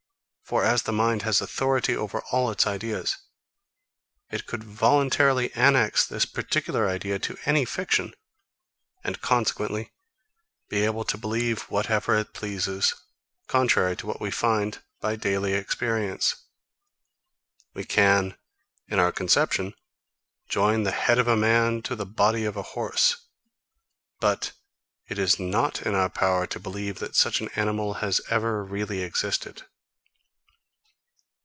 For 0.51 0.65
as 0.65 0.81
the 0.83 0.91
mind 0.91 1.21
has 1.21 1.39
authority 1.39 1.95
over 1.95 2.21
all 2.33 2.51
its 2.51 2.67
ideas, 2.67 3.15
it 4.29 4.45
could 4.47 4.65
voluntarily 4.65 5.49
annex 5.53 6.05
this 6.05 6.25
particular 6.25 6.89
idea 6.89 7.19
to 7.19 7.37
any 7.45 7.63
fiction, 7.63 8.13
and 9.01 9.21
consequently 9.21 9.93
be 10.67 10.83
able 10.83 11.05
to 11.05 11.17
believe 11.17 11.61
whatever 11.71 12.15
it 12.17 12.33
pleases; 12.33 12.93
contrary 13.47 13.95
to 13.95 14.05
what 14.05 14.19
we 14.19 14.29
find 14.29 14.81
by 14.99 15.15
daily 15.15 15.53
experience. 15.53 16.35
We 17.73 17.85
can, 17.85 18.35
in 18.89 18.99
our 18.99 19.13
conception, 19.13 19.73
join 20.49 20.83
the 20.83 20.91
head 20.91 21.17
of 21.17 21.29
a 21.29 21.37
man 21.37 21.81
to 21.83 21.95
the 21.95 22.05
body 22.05 22.43
of 22.43 22.57
a 22.57 22.61
horse; 22.75 23.15
but 24.19 24.51
it 25.07 25.17
is 25.17 25.39
not 25.39 25.83
in 25.83 25.95
our 25.95 26.09
power 26.09 26.45
to 26.47 26.59
believe 26.59 26.99
that 26.99 27.15
such 27.15 27.39
an 27.39 27.47
animal 27.55 27.93
has 28.03 28.19
ever 28.29 28.65
really 28.65 28.99
existed. 29.01 29.63